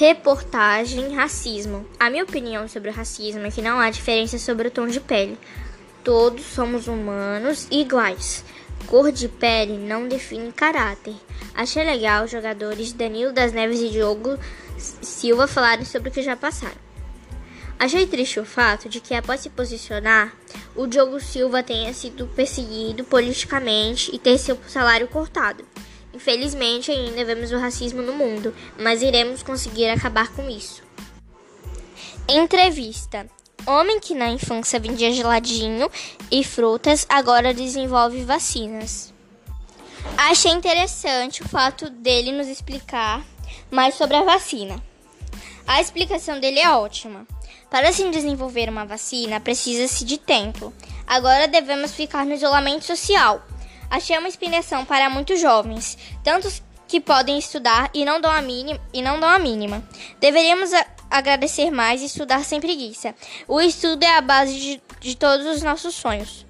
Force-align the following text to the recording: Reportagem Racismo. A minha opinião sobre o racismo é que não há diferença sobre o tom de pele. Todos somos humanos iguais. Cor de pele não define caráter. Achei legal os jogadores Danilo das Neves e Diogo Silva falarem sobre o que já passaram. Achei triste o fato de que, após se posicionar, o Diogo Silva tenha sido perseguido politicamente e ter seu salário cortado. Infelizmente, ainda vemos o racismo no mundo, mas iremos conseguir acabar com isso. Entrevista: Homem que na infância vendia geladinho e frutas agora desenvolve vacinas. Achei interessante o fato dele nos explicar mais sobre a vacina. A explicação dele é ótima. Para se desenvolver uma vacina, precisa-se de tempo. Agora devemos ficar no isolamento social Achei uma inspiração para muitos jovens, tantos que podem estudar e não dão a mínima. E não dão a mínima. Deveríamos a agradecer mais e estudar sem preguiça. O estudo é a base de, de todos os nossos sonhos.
Reportagem 0.00 1.14
Racismo. 1.14 1.86
A 1.98 2.08
minha 2.08 2.24
opinião 2.24 2.66
sobre 2.66 2.88
o 2.88 2.92
racismo 2.92 3.44
é 3.44 3.50
que 3.50 3.60
não 3.60 3.78
há 3.78 3.90
diferença 3.90 4.38
sobre 4.38 4.68
o 4.68 4.70
tom 4.70 4.86
de 4.86 4.98
pele. 4.98 5.38
Todos 6.02 6.42
somos 6.42 6.88
humanos 6.88 7.68
iguais. 7.70 8.42
Cor 8.86 9.12
de 9.12 9.28
pele 9.28 9.76
não 9.76 10.08
define 10.08 10.52
caráter. 10.52 11.14
Achei 11.54 11.84
legal 11.84 12.24
os 12.24 12.30
jogadores 12.30 12.94
Danilo 12.94 13.30
das 13.30 13.52
Neves 13.52 13.78
e 13.78 13.90
Diogo 13.90 14.38
Silva 14.78 15.46
falarem 15.46 15.84
sobre 15.84 16.08
o 16.08 16.12
que 16.12 16.22
já 16.22 16.34
passaram. 16.34 16.78
Achei 17.78 18.06
triste 18.06 18.40
o 18.40 18.44
fato 18.46 18.88
de 18.88 19.00
que, 19.00 19.12
após 19.12 19.40
se 19.40 19.50
posicionar, 19.50 20.34
o 20.74 20.86
Diogo 20.86 21.20
Silva 21.20 21.62
tenha 21.62 21.92
sido 21.92 22.26
perseguido 22.28 23.04
politicamente 23.04 24.16
e 24.16 24.18
ter 24.18 24.38
seu 24.38 24.58
salário 24.66 25.08
cortado. 25.08 25.62
Infelizmente, 26.20 26.90
ainda 26.90 27.24
vemos 27.24 27.50
o 27.50 27.58
racismo 27.58 28.02
no 28.02 28.12
mundo, 28.12 28.54
mas 28.78 29.00
iremos 29.00 29.42
conseguir 29.42 29.88
acabar 29.88 30.30
com 30.34 30.50
isso. 30.50 30.82
Entrevista: 32.28 33.26
Homem 33.66 33.98
que 33.98 34.14
na 34.14 34.28
infância 34.28 34.78
vendia 34.78 35.10
geladinho 35.12 35.90
e 36.30 36.44
frutas 36.44 37.06
agora 37.08 37.54
desenvolve 37.54 38.22
vacinas. 38.22 39.14
Achei 40.14 40.52
interessante 40.52 41.42
o 41.42 41.48
fato 41.48 41.88
dele 41.88 42.32
nos 42.32 42.48
explicar 42.48 43.24
mais 43.70 43.94
sobre 43.94 44.18
a 44.18 44.22
vacina. 44.22 44.78
A 45.66 45.80
explicação 45.80 46.38
dele 46.38 46.60
é 46.60 46.68
ótima. 46.68 47.26
Para 47.70 47.94
se 47.94 48.06
desenvolver 48.10 48.68
uma 48.68 48.84
vacina, 48.84 49.40
precisa-se 49.40 50.04
de 50.04 50.18
tempo. 50.18 50.70
Agora 51.06 51.48
devemos 51.48 51.94
ficar 51.94 52.26
no 52.26 52.34
isolamento 52.34 52.84
social 52.84 53.42
Achei 53.90 54.16
uma 54.16 54.28
inspiração 54.28 54.84
para 54.84 55.10
muitos 55.10 55.40
jovens, 55.40 55.98
tantos 56.22 56.62
que 56.86 57.00
podem 57.00 57.38
estudar 57.38 57.90
e 57.92 58.04
não 58.04 58.20
dão 58.20 58.30
a 58.30 58.40
mínima. 58.40 58.80
E 58.92 59.02
não 59.02 59.18
dão 59.18 59.28
a 59.28 59.38
mínima. 59.38 59.82
Deveríamos 60.20 60.72
a 60.72 60.86
agradecer 61.10 61.70
mais 61.70 62.00
e 62.00 62.06
estudar 62.06 62.44
sem 62.44 62.60
preguiça. 62.60 63.14
O 63.46 63.60
estudo 63.60 64.02
é 64.02 64.16
a 64.16 64.20
base 64.20 64.58
de, 64.58 64.82
de 65.00 65.16
todos 65.16 65.46
os 65.46 65.62
nossos 65.62 65.94
sonhos. 65.94 66.46